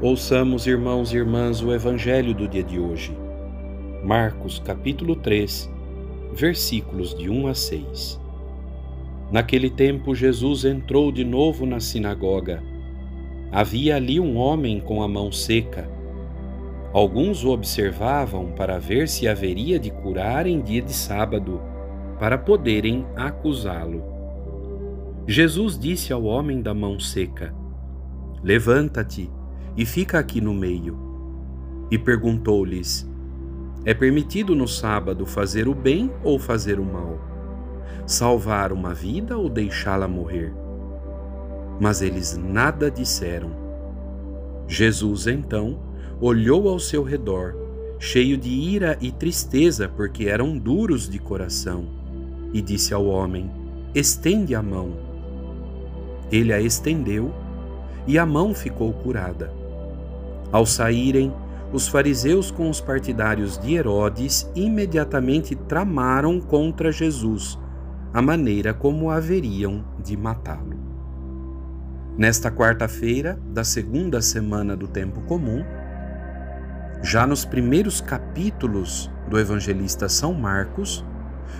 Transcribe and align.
Ouçamos, 0.00 0.64
irmãos 0.68 1.12
e 1.12 1.16
irmãs, 1.16 1.60
o 1.60 1.72
evangelho 1.74 2.32
do 2.32 2.46
dia 2.46 2.62
de 2.62 2.78
hoje. 2.78 3.12
Marcos, 4.04 4.60
capítulo 4.60 5.16
3, 5.16 5.68
versículos 6.32 7.12
de 7.16 7.28
1 7.28 7.48
a 7.48 7.54
6. 7.54 8.20
Naquele 9.32 9.68
tempo, 9.68 10.14
Jesus 10.14 10.64
entrou 10.64 11.10
de 11.10 11.24
novo 11.24 11.66
na 11.66 11.80
sinagoga. 11.80 12.62
Havia 13.50 13.96
ali 13.96 14.20
um 14.20 14.36
homem 14.36 14.78
com 14.78 15.02
a 15.02 15.08
mão 15.08 15.32
seca. 15.32 15.90
Alguns 16.92 17.42
o 17.42 17.50
observavam 17.50 18.52
para 18.52 18.78
ver 18.78 19.08
se 19.08 19.26
haveria 19.26 19.80
de 19.80 19.90
curar 19.90 20.46
em 20.46 20.60
dia 20.60 20.80
de 20.80 20.92
sábado, 20.92 21.60
para 22.20 22.38
poderem 22.38 23.04
acusá-lo. 23.16 24.04
Jesus 25.26 25.76
disse 25.76 26.12
ao 26.12 26.22
homem 26.22 26.62
da 26.62 26.72
mão 26.72 27.00
seca: 27.00 27.52
Levanta-te 28.44 29.28
e 29.78 29.86
fica 29.86 30.18
aqui 30.18 30.40
no 30.40 30.52
meio. 30.52 30.98
E 31.88 31.96
perguntou-lhes: 31.96 33.08
É 33.84 33.94
permitido 33.94 34.56
no 34.56 34.66
sábado 34.66 35.24
fazer 35.24 35.68
o 35.68 35.74
bem 35.74 36.10
ou 36.24 36.36
fazer 36.36 36.80
o 36.80 36.84
mal? 36.84 37.20
Salvar 38.04 38.72
uma 38.72 38.92
vida 38.92 39.38
ou 39.38 39.48
deixá-la 39.48 40.08
morrer? 40.08 40.52
Mas 41.80 42.02
eles 42.02 42.36
nada 42.36 42.90
disseram. 42.90 43.52
Jesus 44.66 45.28
então 45.28 45.78
olhou 46.20 46.68
ao 46.68 46.80
seu 46.80 47.04
redor, 47.04 47.54
cheio 48.00 48.36
de 48.36 48.50
ira 48.50 48.98
e 49.00 49.12
tristeza, 49.12 49.88
porque 49.88 50.24
eram 50.24 50.58
duros 50.58 51.08
de 51.08 51.20
coração, 51.20 51.88
e 52.52 52.60
disse 52.60 52.92
ao 52.92 53.06
homem: 53.06 53.48
Estende 53.94 54.56
a 54.56 54.62
mão. 54.62 55.06
Ele 56.32 56.52
a 56.52 56.60
estendeu 56.60 57.32
e 58.08 58.18
a 58.18 58.26
mão 58.26 58.52
ficou 58.52 58.92
curada. 58.92 59.57
Ao 60.50 60.64
saírem, 60.64 61.32
os 61.72 61.86
fariseus 61.86 62.50
com 62.50 62.70
os 62.70 62.80
partidários 62.80 63.58
de 63.58 63.74
Herodes 63.74 64.50
imediatamente 64.54 65.54
tramaram 65.54 66.40
contra 66.40 66.90
Jesus 66.90 67.58
a 68.12 68.22
maneira 68.22 68.72
como 68.72 69.10
haveriam 69.10 69.84
de 70.02 70.16
matá-lo. 70.16 70.78
Nesta 72.16 72.50
quarta-feira 72.50 73.38
da 73.50 73.62
segunda 73.62 74.22
semana 74.22 74.74
do 74.74 74.88
tempo 74.88 75.20
comum, 75.22 75.62
já 77.02 77.26
nos 77.26 77.44
primeiros 77.44 78.00
capítulos 78.00 79.10
do 79.28 79.38
evangelista 79.38 80.08
São 80.08 80.32
Marcos, 80.32 81.04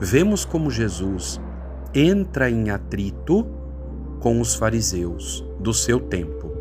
vemos 0.00 0.44
como 0.46 0.70
Jesus 0.70 1.38
entra 1.94 2.50
em 2.50 2.70
atrito 2.70 3.46
com 4.18 4.40
os 4.40 4.54
fariseus 4.54 5.44
do 5.60 5.74
seu 5.74 6.00
tempo 6.00 6.59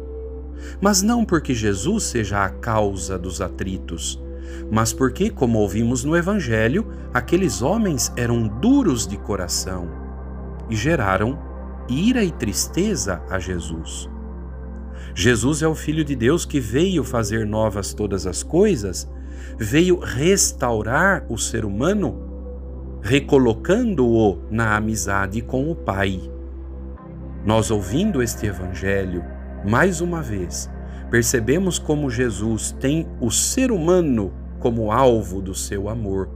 mas 0.81 1.01
não 1.01 1.25
porque 1.25 1.53
Jesus 1.53 2.03
seja 2.03 2.43
a 2.43 2.49
causa 2.49 3.17
dos 3.17 3.41
atritos, 3.41 4.21
mas 4.71 4.93
porque, 4.93 5.29
como 5.29 5.59
ouvimos 5.59 6.03
no 6.03 6.15
Evangelho, 6.15 6.87
aqueles 7.13 7.61
homens 7.61 8.11
eram 8.15 8.47
duros 8.47 9.07
de 9.07 9.17
coração 9.17 9.89
e 10.69 10.75
geraram 10.75 11.39
ira 11.89 12.23
e 12.23 12.31
tristeza 12.31 13.21
a 13.29 13.39
Jesus. 13.39 14.09
Jesus 15.15 15.61
é 15.61 15.67
o 15.67 15.75
Filho 15.75 16.03
de 16.05 16.15
Deus 16.15 16.45
que 16.45 16.59
veio 16.59 17.03
fazer 17.03 17.45
novas 17.45 17.93
todas 17.93 18.27
as 18.27 18.43
coisas, 18.43 19.09
veio 19.57 19.99
restaurar 19.99 21.25
o 21.27 21.37
ser 21.37 21.65
humano, 21.65 22.99
recolocando-o 23.01 24.37
na 24.51 24.75
amizade 24.75 25.41
com 25.41 25.69
o 25.71 25.75
Pai. 25.75 26.19
Nós 27.43 27.71
ouvindo 27.71 28.21
este 28.21 28.45
Evangelho, 28.45 29.23
mais 29.65 30.01
uma 30.01 30.21
vez, 30.21 30.69
percebemos 31.09 31.79
como 31.79 32.09
Jesus 32.09 32.71
tem 32.79 33.07
o 33.19 33.29
ser 33.29 33.71
humano 33.71 34.31
como 34.59 34.91
alvo 34.91 35.41
do 35.41 35.53
seu 35.55 35.89
amor. 35.89 36.29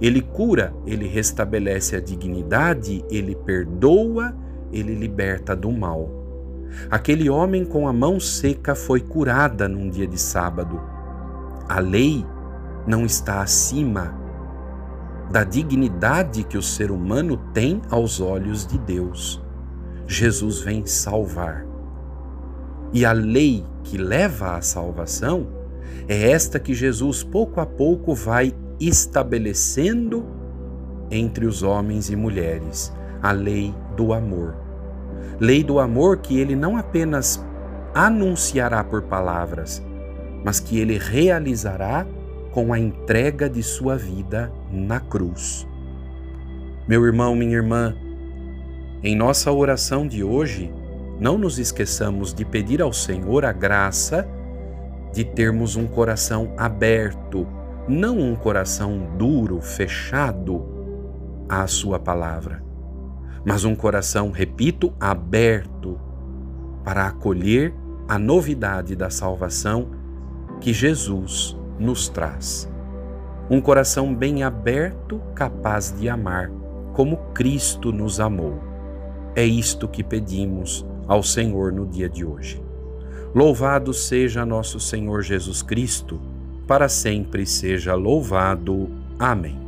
Ele 0.00 0.20
cura, 0.20 0.74
ele 0.86 1.06
restabelece 1.06 1.96
a 1.96 2.00
dignidade, 2.00 3.04
ele 3.10 3.34
perdoa, 3.34 4.36
ele 4.72 4.94
liberta 4.94 5.56
do 5.56 5.70
mal. 5.72 6.10
Aquele 6.90 7.30
homem 7.30 7.64
com 7.64 7.88
a 7.88 7.92
mão 7.92 8.20
seca 8.20 8.74
foi 8.74 9.00
curada 9.00 9.68
num 9.68 9.88
dia 9.88 10.06
de 10.06 10.20
sábado. 10.20 10.80
A 11.68 11.80
lei 11.80 12.24
não 12.86 13.06
está 13.06 13.40
acima 13.40 14.14
da 15.30 15.42
dignidade 15.42 16.44
que 16.44 16.58
o 16.58 16.62
ser 16.62 16.90
humano 16.90 17.36
tem 17.52 17.80
aos 17.90 18.20
olhos 18.20 18.66
de 18.66 18.78
Deus. 18.78 19.42
Jesus 20.06 20.60
vem 20.60 20.86
salvar. 20.86 21.75
E 22.92 23.04
a 23.04 23.12
lei 23.12 23.64
que 23.84 23.96
leva 23.98 24.56
à 24.56 24.62
salvação 24.62 25.46
é 26.08 26.30
esta 26.30 26.58
que 26.58 26.74
Jesus 26.74 27.22
pouco 27.22 27.60
a 27.60 27.66
pouco 27.66 28.14
vai 28.14 28.52
estabelecendo 28.80 30.24
entre 31.10 31.46
os 31.46 31.62
homens 31.62 32.10
e 32.10 32.16
mulheres, 32.16 32.92
a 33.22 33.32
lei 33.32 33.74
do 33.96 34.12
amor. 34.12 34.56
Lei 35.40 35.62
do 35.62 35.78
amor 35.78 36.18
que 36.18 36.38
ele 36.38 36.56
não 36.56 36.76
apenas 36.76 37.44
anunciará 37.94 38.82
por 38.84 39.02
palavras, 39.02 39.82
mas 40.44 40.60
que 40.60 40.78
ele 40.78 40.98
realizará 40.98 42.06
com 42.52 42.72
a 42.72 42.78
entrega 42.78 43.48
de 43.48 43.62
sua 43.62 43.96
vida 43.96 44.52
na 44.70 45.00
cruz. 45.00 45.66
Meu 46.88 47.04
irmão, 47.04 47.34
minha 47.34 47.56
irmã, 47.56 47.94
em 49.02 49.16
nossa 49.16 49.52
oração 49.52 50.06
de 50.06 50.22
hoje, 50.22 50.72
não 51.18 51.38
nos 51.38 51.58
esqueçamos 51.58 52.34
de 52.34 52.44
pedir 52.44 52.82
ao 52.82 52.92
Senhor 52.92 53.44
a 53.44 53.52
graça 53.52 54.28
de 55.12 55.24
termos 55.24 55.76
um 55.76 55.86
coração 55.86 56.52
aberto, 56.58 57.46
não 57.88 58.18
um 58.18 58.36
coração 58.36 59.14
duro, 59.16 59.60
fechado 59.60 60.62
à 61.48 61.66
Sua 61.66 61.98
palavra, 61.98 62.62
mas 63.44 63.64
um 63.64 63.74
coração, 63.74 64.30
repito, 64.30 64.92
aberto 65.00 65.98
para 66.84 67.06
acolher 67.06 67.74
a 68.08 68.18
novidade 68.18 68.94
da 68.94 69.08
salvação 69.08 69.90
que 70.60 70.72
Jesus 70.72 71.56
nos 71.78 72.08
traz. 72.08 72.70
Um 73.48 73.60
coração 73.60 74.14
bem 74.14 74.42
aberto, 74.42 75.20
capaz 75.34 75.94
de 75.96 76.08
amar, 76.08 76.50
como 76.92 77.16
Cristo 77.32 77.90
nos 77.90 78.20
amou. 78.20 78.60
É 79.34 79.44
isto 79.44 79.88
que 79.88 80.02
pedimos 80.02 80.84
ao 81.06 81.22
Senhor 81.22 81.72
no 81.72 81.86
dia 81.86 82.08
de 82.08 82.24
hoje. 82.24 82.62
Louvado 83.34 83.92
seja 83.92 84.46
nosso 84.46 84.80
Senhor 84.80 85.22
Jesus 85.22 85.62
Cristo, 85.62 86.20
para 86.66 86.88
sempre 86.88 87.44
seja 87.46 87.94
louvado. 87.94 88.88
Amém. 89.18 89.65